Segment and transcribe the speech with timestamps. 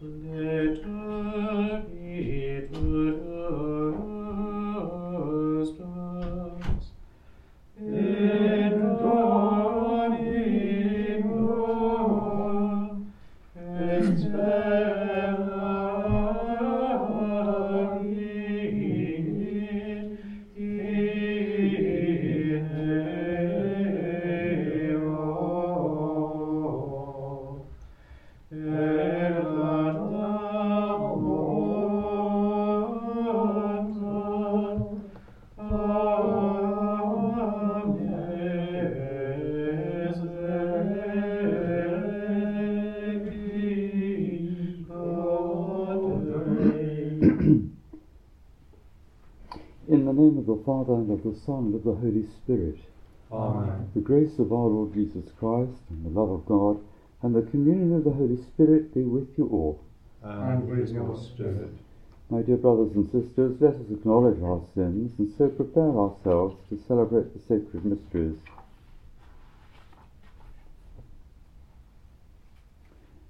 [0.00, 0.86] Let
[50.56, 52.78] Father, and of the Son, and of the Holy Spirit.
[53.30, 53.90] Amen.
[53.94, 56.80] The grace of our Lord Jesus Christ, and the love of God,
[57.22, 59.80] and the communion of the Holy Spirit be with you all.
[60.22, 61.70] And with your spirit.
[62.30, 66.78] My dear brothers and sisters, let us acknowledge our sins and so prepare ourselves to
[66.86, 68.36] celebrate the sacred mysteries.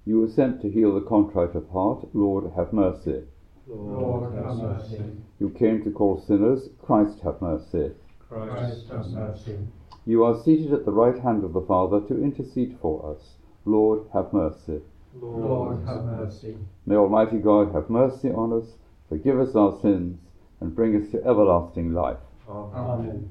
[0.05, 2.07] You were sent to heal the contrite of heart.
[2.13, 3.23] Lord, have mercy.
[3.69, 5.03] Lord, have mercy.
[5.39, 6.69] You came to call sinners.
[6.81, 7.91] Christ, have mercy.
[8.27, 9.57] Christ, have mercy.
[10.05, 13.35] You are seated at the right hand of the Father to intercede for us.
[13.65, 14.81] Lord, have mercy.
[15.21, 16.57] Lord, have mercy.
[16.85, 18.75] May Almighty God have mercy on us,
[19.07, 20.19] forgive us our sins,
[20.59, 22.17] and bring us to everlasting life.
[22.49, 23.29] Amen.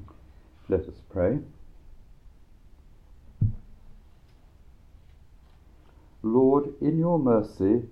[0.68, 1.38] Let us pray.
[6.22, 7.88] Lord, in your mercy,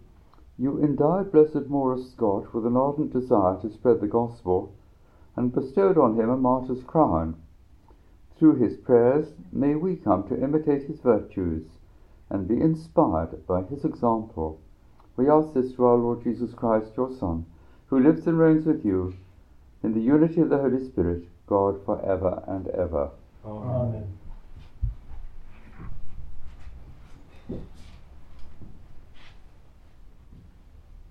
[0.58, 4.72] you endowed Blessed Maurus Scott with an ardent desire to spread the gospel
[5.36, 7.36] and bestowed on him a martyr's crown.
[8.38, 11.64] Through his prayers, may we come to imitate his virtues
[12.30, 14.58] and be inspired by his example.
[15.16, 17.46] We ask this through our Lord Jesus Christ, your Son,
[17.86, 19.14] who lives and reigns with you
[19.82, 23.10] in the unity of the Holy Spirit, God for ever and ever.
[23.44, 24.25] Amen.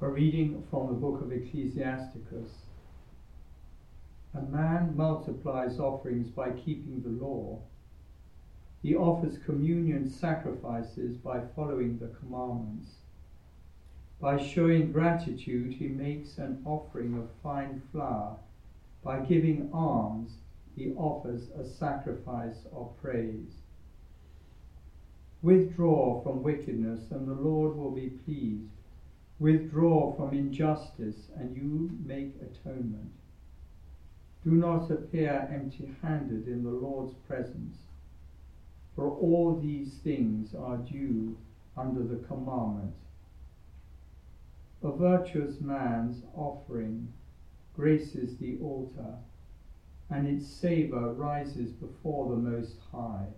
[0.05, 2.67] A reading from the book of Ecclesiasticus.
[4.35, 7.63] A man multiplies offerings by keeping the law.
[8.83, 12.91] He offers communion sacrifices by following the commandments.
[14.21, 18.37] By showing gratitude, he makes an offering of fine flour.
[19.03, 20.33] By giving alms,
[20.75, 23.55] he offers a sacrifice of praise.
[25.41, 28.74] Withdraw from wickedness, and the Lord will be pleased.
[29.37, 33.11] Withdraw from injustice, and you make atonement.
[34.45, 37.79] Do not appear empty handed in the Lord's presence,
[38.95, 41.35] for all these things are due
[41.75, 42.93] under the commandment.
[44.81, 47.09] A virtuous man's offering
[47.75, 49.15] graces the altar,
[50.09, 53.31] and its savour rises before the Most High.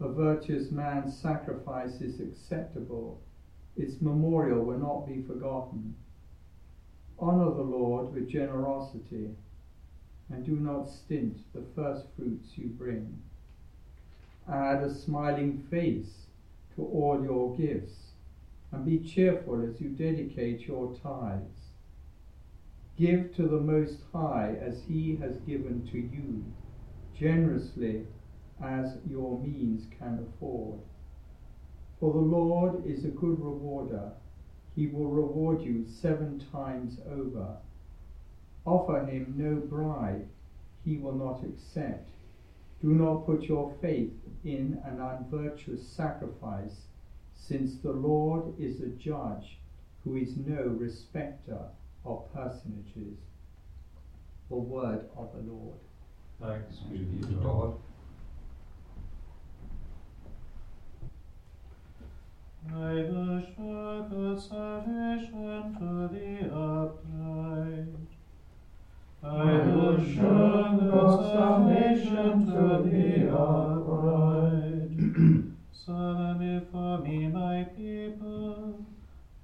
[0.00, 3.16] A virtuous man's sacrifice is acceptable
[3.78, 5.94] its memorial will not be forgotten.
[7.18, 9.30] Honor the Lord with generosity,
[10.30, 13.22] and do not stint the first fruits you bring.
[14.50, 16.26] Add a smiling face
[16.74, 18.12] to all your gifts,
[18.72, 21.70] and be cheerful as you dedicate your tithes.
[22.98, 26.44] Give to the Most High as He has given to you,
[27.16, 28.06] generously
[28.62, 30.80] as your means can afford.
[32.00, 34.12] For the Lord is a good rewarder.
[34.76, 37.56] He will reward you seven times over.
[38.64, 40.28] Offer him no bribe,
[40.84, 42.08] he will not accept.
[42.80, 44.12] Do not put your faith
[44.44, 46.82] in an unvirtuous sacrifice,
[47.34, 49.58] since the Lord is a judge
[50.04, 51.58] who is no respecter
[52.04, 53.16] of personages.
[54.48, 55.78] The word of the Lord.
[56.40, 57.74] Thanks be to God.
[62.66, 67.94] I will show good salvation to the upright.
[69.22, 69.26] I
[69.68, 74.90] will show good salvation to the upright.
[75.72, 78.84] Serve before me, my people,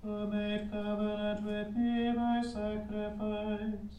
[0.03, 3.95] who made covenant with me by sacrifice.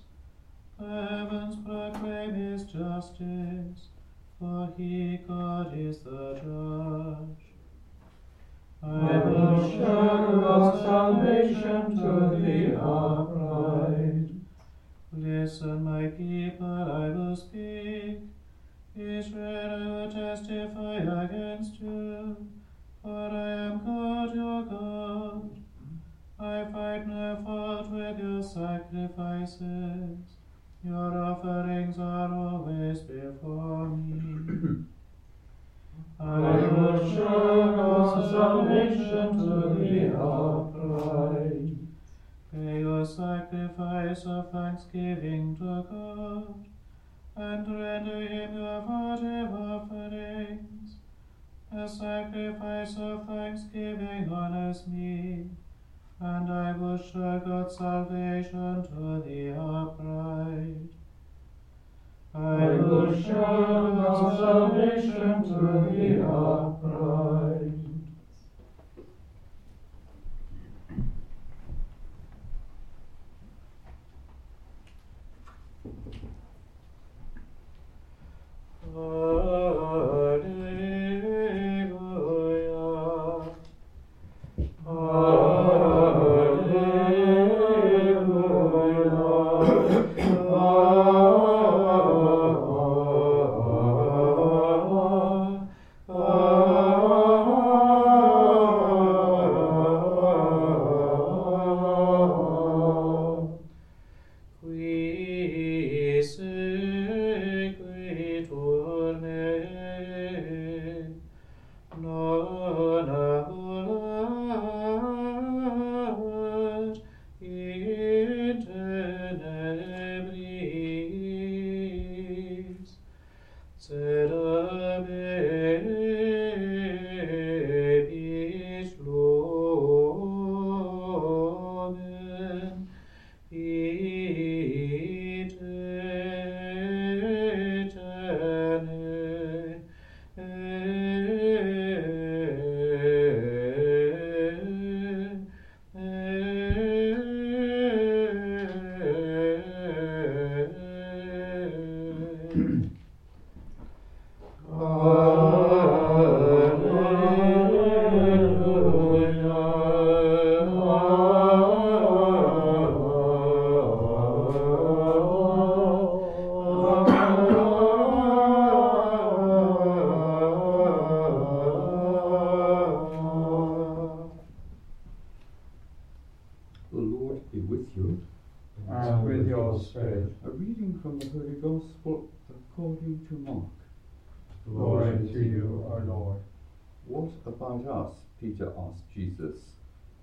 [0.77, 3.89] The heavens proclaim his justice,
[4.37, 7.44] for he, God, is the judge.
[8.87, 14.29] I will show God's salvation to the upright.
[15.11, 18.19] Listen, my people, I will speak.
[18.95, 22.47] Israel, I will testify against you,
[23.01, 25.49] for I am God your God.
[26.39, 30.19] I find no fault with your sacrifices.
[30.83, 34.85] Your offerings are always before me.
[36.19, 37.55] I will show
[38.31, 41.77] salvation to the upright.
[42.53, 46.65] Pay your sacrifice of thanksgiving to God,
[47.35, 50.95] and render him your votive offerings.
[51.75, 55.49] A sacrifice of thanksgiving honors me,
[56.21, 60.94] and I will show God's salvation to the upright.
[62.37, 63.95] I will show
[64.37, 65.55] salvation to
[65.89, 67.54] the upright.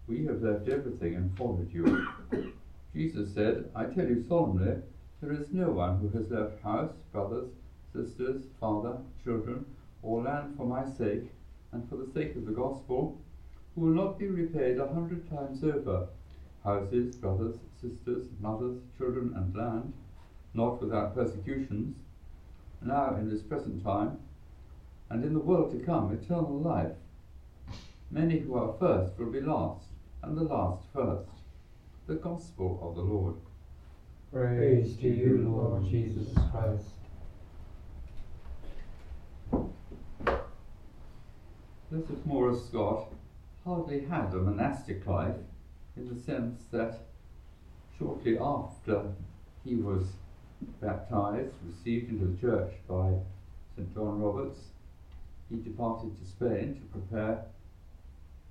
[0.08, 2.06] We have left everything and followed you.
[2.94, 4.82] Jesus said, I tell you solemnly,
[5.20, 7.49] there is no one who has left house, brothers,
[7.93, 9.64] sisters, father, children,
[10.02, 11.31] or land for my sake,
[11.70, 13.16] and for the sake of the gospel,
[13.75, 16.08] who will not be repaid a hundred times over
[16.64, 19.93] houses, brothers, sisters, mothers, children, and land,
[20.54, 21.96] not without persecutions,
[22.82, 24.19] now in this present time,
[25.10, 26.93] and in the world to come eternal life.
[28.10, 29.87] Many who are first will be last,
[30.23, 31.29] and the last first.
[32.07, 33.35] The Gospel of the Lord.
[34.33, 36.89] Praise to you, Lord Jesus Christ.
[41.91, 43.09] Joseph Maurus Scott
[43.64, 45.37] hardly had a monastic life
[45.97, 47.00] in the sense that
[47.99, 49.12] shortly after
[49.64, 50.05] he was
[50.81, 53.12] baptized, received into the church by
[53.76, 53.93] St.
[53.95, 54.61] John Roberts,
[55.50, 57.45] he departed to Spain to prepare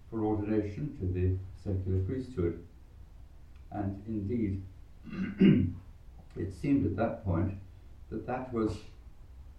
[0.10, 2.64] for ordination to the secular priesthood.
[3.72, 4.64] And indeed,
[6.36, 7.54] it seemed at that point
[8.10, 8.78] that that was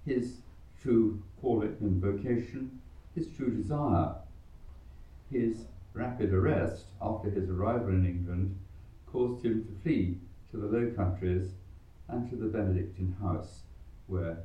[0.04, 0.38] his
[0.80, 2.80] true calling and vocation,
[3.14, 4.14] his true desire.
[5.30, 8.58] His rapid arrest after his arrival in England
[9.06, 10.18] caused him to flee
[10.50, 11.52] to the Low Countries
[12.08, 13.60] and to the Benedictine house,
[14.06, 14.38] where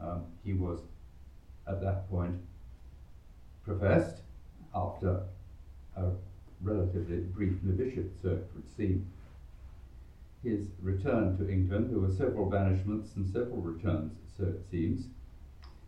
[0.00, 0.80] um, he was
[1.66, 2.36] at that point
[3.64, 4.22] professed
[4.74, 5.22] after
[5.96, 6.10] a
[6.60, 9.06] relatively brief novitiate, so it would seem.
[10.42, 15.08] His return to England, there were several banishments and several returns, so it seems,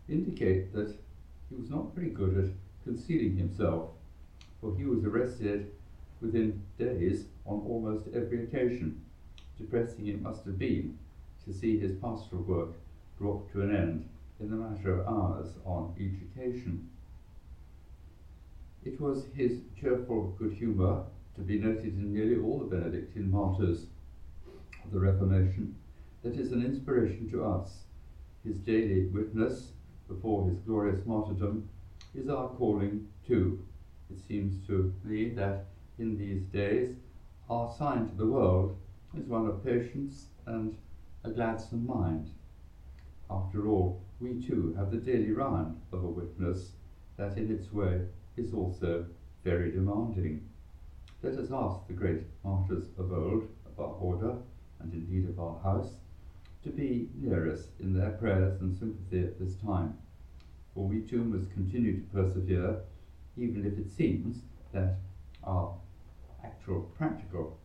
[0.09, 0.95] indicate that
[1.49, 2.51] he was not very good at
[2.85, 3.87] concealing himself,
[4.61, 5.67] for he was arrested
[6.21, 8.99] within days on almost every occasion.
[9.57, 10.93] Depressing it must have been
[11.45, 12.73] to see his pastoral work
[13.19, 14.05] brought to an end
[14.41, 16.81] in the matter of hours on each occasion.
[18.85, 21.03] It was his cheerful good humour
[21.35, 23.87] to be noted in nearly all the Benedictine martyrs
[24.85, 25.75] of the Reformation
[26.23, 27.87] that is an inspiration to us.
[28.45, 29.73] His daily witness
[30.07, 31.65] before his glorious martyrdom
[32.15, 33.59] is our calling too.
[34.11, 35.65] It seems to me that
[35.99, 36.95] in these days,
[37.49, 38.73] our sign to the world
[39.13, 40.77] is one of patience and
[41.25, 42.31] a gladsome mind.
[43.29, 46.75] After all, we too have the daily round of a witness
[47.17, 48.03] that in its way
[48.39, 49.05] is also
[49.45, 50.49] very demanding.
[51.23, 54.37] Let us ask the great martyrs of old, of our order,
[54.81, 55.91] and indeed of our house,
[56.63, 59.99] to be near us in their prayers and sympathy at this time.
[60.75, 62.81] For we too must continue to persevere,
[63.37, 64.39] even if it seems
[64.73, 64.97] that
[65.43, 65.75] our
[66.45, 67.59] actual practical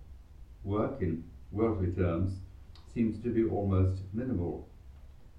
[0.64, 2.34] work in worldly terms
[2.94, 4.68] seems to be almost minimal.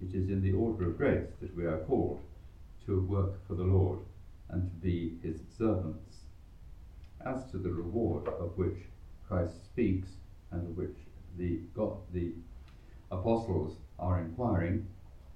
[0.00, 2.20] It is in the order of grace that we are called
[2.86, 4.00] to work for the Lord
[4.54, 6.18] and to be his servants.
[7.26, 8.78] As to the reward of which
[9.26, 10.10] Christ speaks
[10.52, 10.96] and of which
[11.36, 12.32] the, God, the
[13.10, 14.86] apostles are inquiring,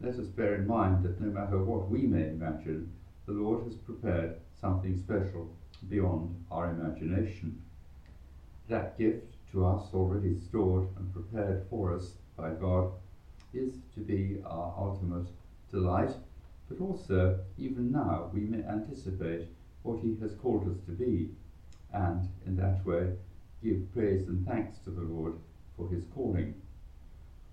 [0.00, 2.92] let us bear in mind that no matter what we may imagine,
[3.26, 5.52] the Lord has prepared something special
[5.88, 7.60] beyond our imagination.
[8.68, 12.92] That gift to us already stored and prepared for us by God
[13.52, 15.26] is to be our ultimate
[15.72, 16.14] delight,
[16.68, 19.48] but also, even now, we may anticipate
[19.82, 21.30] what He has called us to be,
[21.92, 23.14] and in that way
[23.62, 25.34] give praise and thanks to the Lord
[25.76, 26.54] for His calling.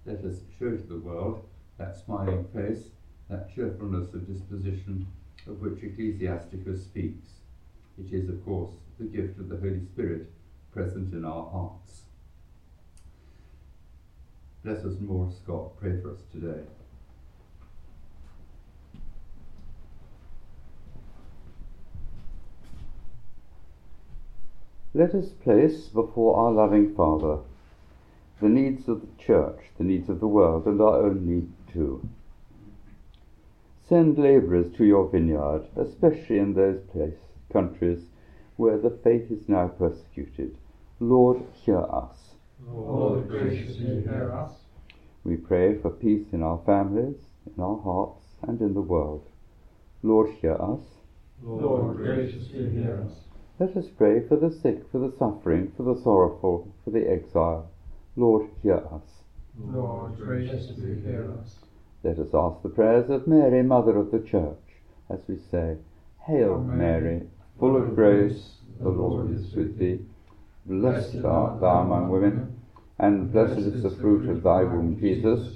[0.06, 1.46] Let us show to the world
[1.78, 2.90] that smiling face,
[3.30, 5.08] that cheerfulness of disposition
[5.48, 7.28] of which Ecclesiasticus speaks.
[7.98, 10.32] It is, of course, the gift of the Holy Spirit
[10.72, 12.02] present in our hearts.
[14.64, 15.78] Blessed Maurus, Scott.
[15.80, 16.64] Pray for us today.
[24.96, 27.40] Let us place before our loving Father
[28.42, 32.08] the needs of the church, the needs of the world, and our own need too.
[33.90, 37.20] Send labourers to your vineyard, especially in those place,
[37.52, 38.04] countries
[38.56, 40.58] where the faith is now persecuted.
[41.02, 42.36] Lord, hear us.
[42.66, 44.54] Lord, graciously hear us.
[45.26, 49.28] We pray for peace in our families, in our hearts, and in the world.
[50.04, 50.80] Lord, hear us.
[51.44, 53.26] Lord, graciously hear us.
[53.58, 57.70] Let us pray for the sick, for the suffering, for the sorrowful, for the exile.
[58.18, 59.24] Lord, hear us.
[59.58, 61.56] Lord, graciously hear us.
[62.04, 64.60] Let us ask the prayers of Mary, Mother of the Church,
[65.10, 65.78] as we say,
[66.28, 67.22] Hail, Mary,
[67.58, 70.00] full of grace, the Lord is with thee.
[70.66, 72.60] Blessed art thou among women,
[73.00, 75.56] and blessed is the fruit of thy womb, Jesus.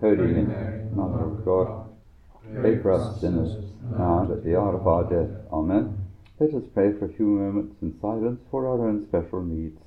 [0.00, 1.88] Holy Mary, Mother of God,
[2.54, 3.56] pray for us sinners,
[3.90, 5.36] now and at the hour of our death.
[5.52, 6.03] Amen.
[6.40, 9.80] Let us pray for a few moments in silence for our own special needs.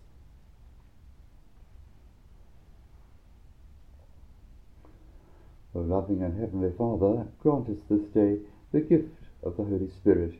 [5.75, 8.39] O loving and heavenly Father, grant us this day
[8.71, 9.13] the gift
[9.43, 10.35] of the Holy Spirit,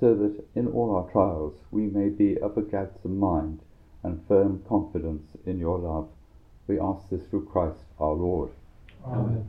[0.00, 3.60] so that in all our trials we may be of a gladsome mind
[4.02, 6.08] and firm confidence in your love.
[6.66, 8.50] We ask this through Christ our Lord.
[9.06, 9.46] Amen.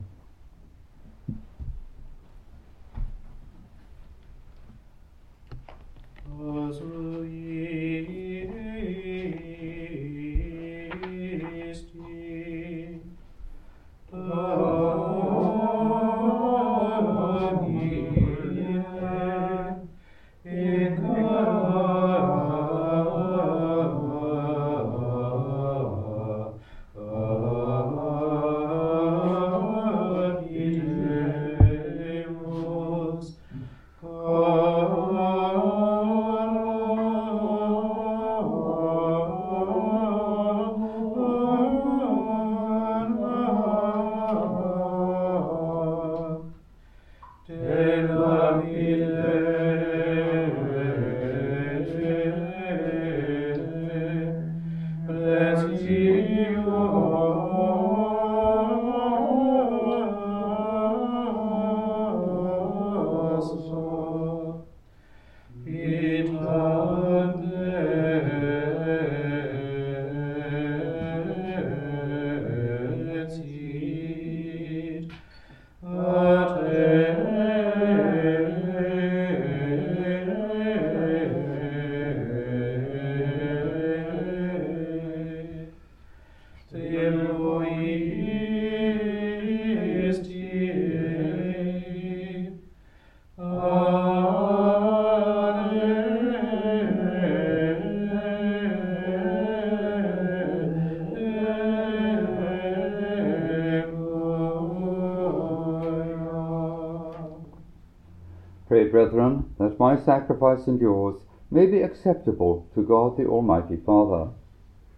[108.75, 114.31] Pray, brethren, that my sacrifice and yours may be acceptable to God the Almighty Father.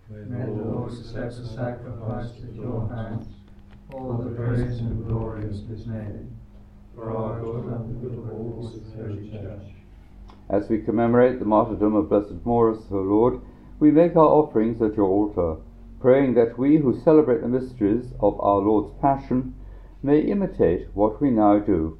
[0.10, 3.28] May the Lord accept the sacrifice at your hands,
[3.94, 6.36] all the praise and glory of his name,
[6.96, 9.68] for our good and the good of all his holy church.
[10.50, 13.42] As we commemorate the martyrdom of Blessed Maurus, O Lord,
[13.80, 15.62] we make our offerings at your altar,
[16.02, 19.54] praying that we who celebrate the mysteries of our Lord's Passion
[20.02, 22.00] may imitate what we now do.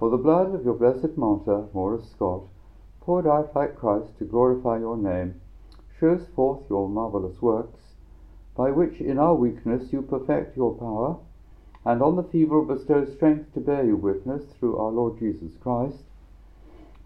[0.00, 2.44] For the blood of your blessed martyr, Maurus Scott,
[3.02, 5.42] poured out like Christ to glorify your name,
[5.98, 7.96] shows forth your marvellous works,
[8.56, 11.18] by which in our weakness you perfect your power,
[11.84, 16.04] and on the feeble bestow strength to bear you witness through our Lord Jesus Christ.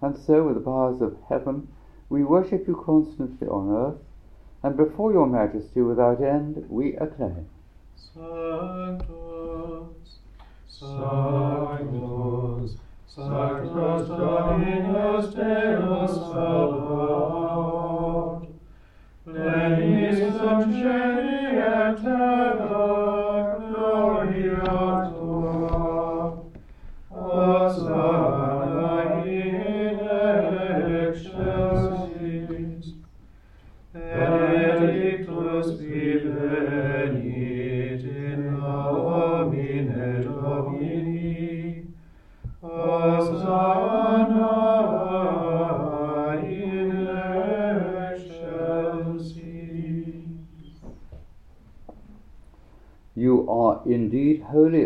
[0.00, 1.66] And so, with the powers of heaven,
[2.08, 4.00] we worship you constantly on earth,
[4.62, 7.48] and before your majesty without end we acclaim.
[7.96, 8.53] Sanctus,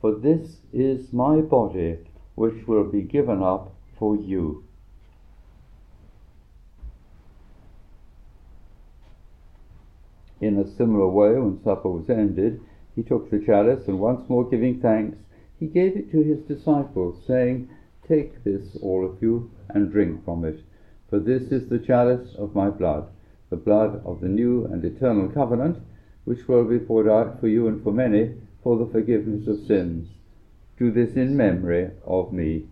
[0.00, 1.98] for this is my body,
[2.34, 4.64] which will be given up for you.
[10.40, 12.62] In a similar way, when supper was ended,
[12.96, 15.18] he took the chalice, and once more giving thanks,
[15.58, 17.68] he gave it to his disciples, saying,
[18.08, 20.60] Take this, all of you, and drink from it,
[21.10, 23.06] for this is the chalice of my blood,
[23.50, 25.76] the blood of the new and eternal covenant,
[26.24, 30.08] which will be poured out for you and for many for the forgiveness of sins.
[30.78, 32.66] Do this in memory of me.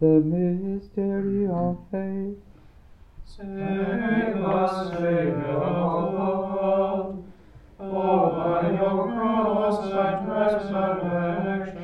[0.00, 2.38] The mystery of faith.
[3.26, 7.24] Save us, Saviour of the world,
[7.76, 11.80] for by your cross and resurrection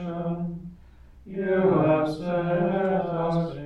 [1.26, 3.65] you have set us.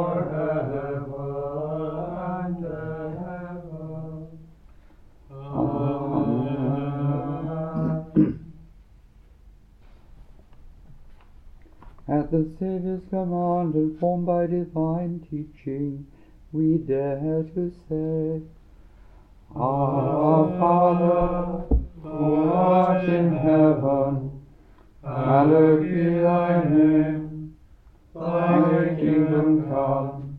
[12.11, 16.05] At the Saviour's command, informed by divine teaching,
[16.51, 18.41] we dare to say,
[19.55, 24.41] Our Father, who art in heaven,
[25.01, 27.55] hallowed be thy name.
[28.13, 30.37] Thy kingdom come,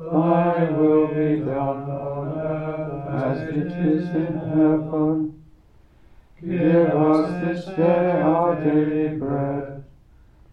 [0.00, 5.44] thy will be done on earth as it is in heaven.
[6.40, 9.83] Give us this day our daily bread,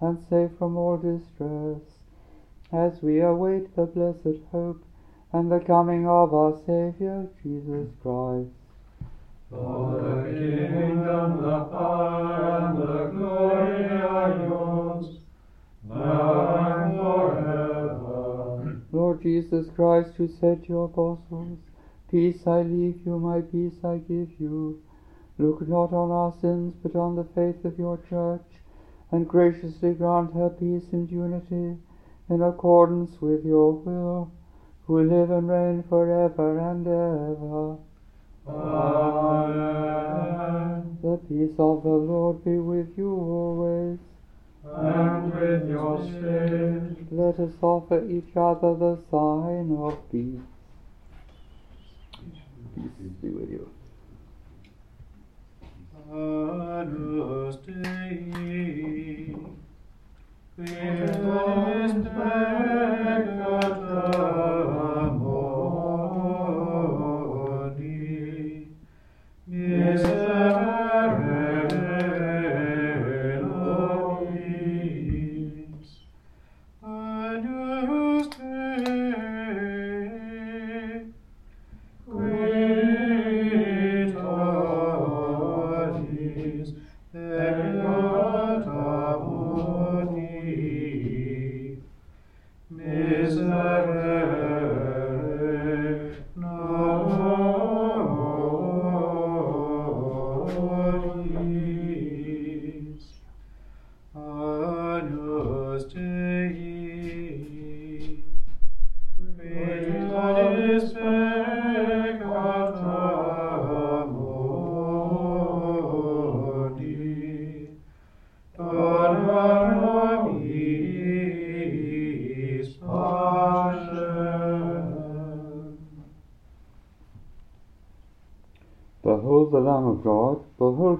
[0.00, 1.80] and safe from all distress,
[2.72, 4.84] as we await the blessed hope
[5.32, 8.50] and the coming of our Saviour Jesus Christ.
[9.50, 15.18] For the kingdom, the power, and the glory are yours,
[15.88, 18.82] now and forever.
[18.92, 21.58] Lord Jesus Christ, who said to your apostles,
[22.10, 24.82] Peace I leave you, my peace I give you,
[25.38, 28.46] look not on our sins, but on the faith of your church,
[29.10, 31.78] and graciously grant her peace and unity
[32.28, 34.30] in accordance with your will,
[34.86, 37.78] who live and reign for ever and ever.
[38.48, 39.98] Amen.
[41.02, 43.98] The peace of the Lord be with you always.
[44.64, 47.12] And with your spirit.
[47.12, 50.40] Let us offer each other the sign of peace.
[52.74, 53.70] Peace be with you.
[56.10, 59.36] Agnus Dei,
[60.56, 63.87] Quis est peccator
[87.12, 88.17] tollis peccata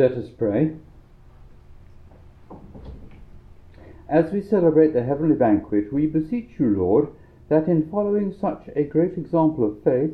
[0.00, 0.76] Let us pray.
[4.08, 7.08] As we celebrate the heavenly banquet, we beseech you, Lord,
[7.50, 10.12] that in following such a great example of faith,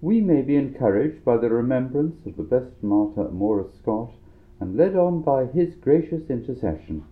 [0.00, 4.12] we may be encouraged by the remembrance of the blessed martyr Maurus Scott,
[4.60, 7.02] and led on by his gracious intercession.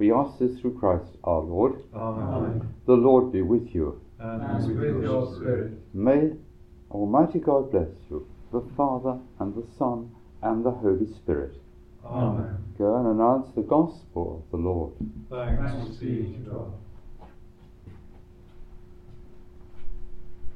[0.00, 1.84] We ask this through Christ our Lord.
[1.94, 2.74] Amen.
[2.86, 4.00] The Lord be with you.
[4.18, 5.74] And with your spirit.
[5.94, 6.32] May
[6.90, 10.10] Almighty God bless you, the Father, and the Son,
[10.42, 11.54] and the Holy Spirit.
[12.10, 12.56] Amen.
[12.78, 14.92] Go and announce the gospel of the Lord.
[15.30, 16.72] Thanks be to God.